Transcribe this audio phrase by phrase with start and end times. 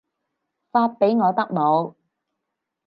[0.71, 1.93] 發畀我得冇